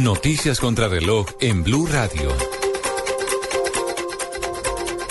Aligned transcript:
Noticias 0.00 0.60
contra 0.60 0.88
reloj 0.88 1.26
en 1.40 1.64
Blue 1.64 1.86
Radio. 1.86 2.32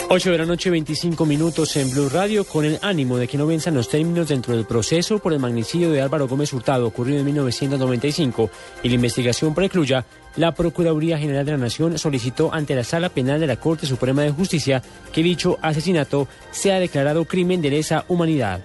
8 0.10 0.32
de 0.32 0.38
la 0.38 0.46
noche, 0.46 0.70
25 0.70 1.26
minutos 1.26 1.76
en 1.76 1.92
Blue 1.92 2.08
Radio, 2.08 2.46
con 2.46 2.64
el 2.64 2.80
ánimo 2.82 3.18
de 3.18 3.28
que 3.28 3.38
no 3.38 3.46
venzan 3.46 3.74
los 3.76 3.90
términos 3.90 4.30
dentro 4.30 4.56
del 4.56 4.66
proceso 4.66 5.20
por 5.20 5.34
el 5.34 5.40
magnicidio 5.40 5.92
de 5.92 6.02
Álvaro 6.02 6.30
Gómez 6.30 6.54
Hurtado 6.54 6.88
ocurrido 6.88 7.20
en 7.20 7.26
1995 7.26 8.50
y 8.84 8.88
la 8.88 8.96
investigación 8.96 9.54
precluya, 9.54 10.06
la 10.38 10.54
Procuraduría 10.54 11.18
General 11.18 11.46
de 11.46 11.52
la 11.52 11.58
Nación 11.58 11.98
solicitó 11.98 12.54
ante 12.54 12.74
la 12.74 12.86
Sala 12.86 13.10
Penal 13.10 13.42
de 13.42 13.48
la 13.48 13.58
Corte 13.58 13.86
Suprema 13.86 14.22
de 14.22 14.32
Justicia 14.32 14.82
que 15.12 15.22
dicho 15.22 15.60
asesinato 15.62 16.30
sea 16.52 16.80
declarado 16.80 17.26
crimen 17.26 17.62
de 17.62 17.72
lesa 17.72 18.06
humanidad. 18.08 18.62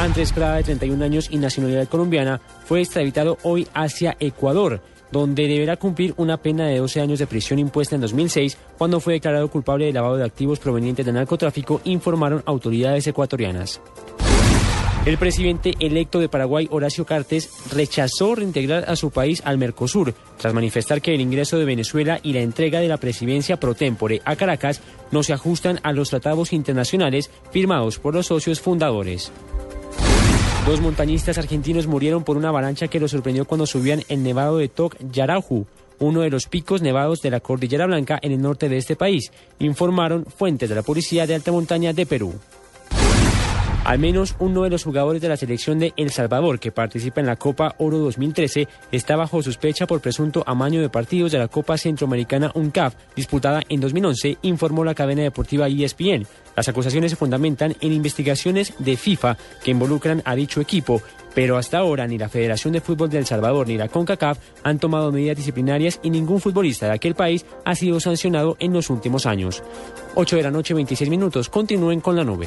Andrés 0.00 0.32
Prada, 0.32 0.56
de 0.56 0.62
31 0.62 1.04
años 1.04 1.28
y 1.30 1.36
nacionalidad 1.36 1.86
colombiana, 1.86 2.40
fue 2.64 2.80
extraditado 2.80 3.36
hoy 3.42 3.68
hacia 3.74 4.16
Ecuador 4.18 4.80
donde 5.12 5.46
deberá 5.46 5.76
cumplir 5.76 6.14
una 6.16 6.36
pena 6.36 6.66
de 6.66 6.78
12 6.78 7.00
años 7.00 7.18
de 7.18 7.26
prisión 7.26 7.58
impuesta 7.58 7.96
en 7.96 8.00
2006 8.00 8.56
cuando 8.78 9.00
fue 9.00 9.14
declarado 9.14 9.50
culpable 9.50 9.84
de 9.86 9.92
lavado 9.92 10.16
de 10.16 10.24
activos 10.24 10.58
provenientes 10.58 11.04
de 11.04 11.12
narcotráfico, 11.12 11.80
informaron 11.84 12.42
autoridades 12.46 13.06
ecuatorianas. 13.08 13.80
El 15.04 15.18
presidente 15.18 15.74
electo 15.80 16.18
de 16.18 16.28
Paraguay, 16.28 16.68
Horacio 16.70 17.04
Cartes, 17.04 17.50
rechazó 17.72 18.34
reintegrar 18.34 18.88
a 18.88 18.96
su 18.96 19.10
país 19.10 19.42
al 19.44 19.58
Mercosur, 19.58 20.14
tras 20.38 20.54
manifestar 20.54 21.02
que 21.02 21.14
el 21.14 21.20
ingreso 21.20 21.58
de 21.58 21.64
Venezuela 21.64 22.20
y 22.22 22.32
la 22.32 22.40
entrega 22.40 22.80
de 22.80 22.88
la 22.88 22.98
presidencia 22.98 23.58
pro 23.58 23.74
tempore 23.74 24.22
a 24.24 24.36
Caracas 24.36 24.80
no 25.10 25.22
se 25.22 25.32
ajustan 25.32 25.80
a 25.82 25.92
los 25.92 26.10
tratados 26.10 26.52
internacionales 26.52 27.30
firmados 27.50 27.98
por 27.98 28.14
los 28.14 28.26
socios 28.26 28.60
fundadores. 28.60 29.32
Dos 30.66 30.80
montañistas 30.82 31.38
argentinos 31.38 31.86
murieron 31.86 32.22
por 32.22 32.36
una 32.36 32.50
avalancha 32.50 32.88
que 32.88 33.00
los 33.00 33.10
sorprendió 33.10 33.46
cuando 33.46 33.66
subían 33.66 34.02
el 34.08 34.22
nevado 34.22 34.58
de 34.58 34.68
Toc 34.68 34.94
Yaraju, 35.10 35.66
uno 35.98 36.20
de 36.20 36.30
los 36.30 36.46
picos 36.46 36.82
nevados 36.82 37.20
de 37.22 37.30
la 37.30 37.40
Cordillera 37.40 37.86
Blanca 37.86 38.18
en 38.22 38.32
el 38.32 38.42
norte 38.42 38.68
de 38.68 38.76
este 38.76 38.94
país, 38.94 39.32
informaron 39.58 40.26
fuentes 40.26 40.68
de 40.68 40.74
la 40.74 40.82
Policía 40.82 41.26
de 41.26 41.34
Alta 41.34 41.50
Montaña 41.50 41.92
de 41.92 42.06
Perú. 42.06 42.34
Al 43.90 43.98
menos 43.98 44.36
uno 44.38 44.62
de 44.62 44.70
los 44.70 44.84
jugadores 44.84 45.20
de 45.20 45.28
la 45.28 45.36
selección 45.36 45.80
de 45.80 45.92
El 45.96 46.12
Salvador 46.12 46.60
que 46.60 46.70
participa 46.70 47.20
en 47.20 47.26
la 47.26 47.34
Copa 47.34 47.74
Oro 47.78 47.98
2013 47.98 48.68
está 48.92 49.16
bajo 49.16 49.42
sospecha 49.42 49.88
por 49.88 50.00
presunto 50.00 50.44
amaño 50.46 50.80
de 50.80 50.88
partidos 50.88 51.32
de 51.32 51.40
la 51.40 51.48
Copa 51.48 51.76
Centroamericana 51.76 52.52
UNCAF 52.54 52.94
disputada 53.16 53.62
en 53.68 53.80
2011, 53.80 54.38
informó 54.42 54.84
la 54.84 54.94
cadena 54.94 55.22
deportiva 55.22 55.66
ESPN. 55.66 56.24
Las 56.54 56.68
acusaciones 56.68 57.10
se 57.10 57.16
fundamentan 57.16 57.74
en 57.80 57.92
investigaciones 57.92 58.74
de 58.78 58.96
FIFA 58.96 59.36
que 59.64 59.72
involucran 59.72 60.22
a 60.24 60.36
dicho 60.36 60.60
equipo, 60.60 61.02
pero 61.34 61.56
hasta 61.56 61.78
ahora 61.78 62.06
ni 62.06 62.16
la 62.16 62.28
Federación 62.28 62.74
de 62.74 62.80
Fútbol 62.80 63.10
de 63.10 63.18
El 63.18 63.26
Salvador 63.26 63.66
ni 63.66 63.76
la 63.76 63.88
CONCACAF 63.88 64.38
han 64.62 64.78
tomado 64.78 65.10
medidas 65.10 65.36
disciplinarias 65.36 65.98
y 66.04 66.10
ningún 66.10 66.40
futbolista 66.40 66.86
de 66.86 66.92
aquel 66.92 67.16
país 67.16 67.44
ha 67.64 67.74
sido 67.74 67.98
sancionado 67.98 68.56
en 68.60 68.72
los 68.72 68.88
últimos 68.88 69.26
años. 69.26 69.64
8 70.14 70.36
de 70.36 70.42
la 70.44 70.52
noche, 70.52 70.74
26 70.74 71.10
minutos. 71.10 71.48
Continúen 71.48 72.00
con 72.00 72.14
la 72.14 72.22
nube. 72.22 72.46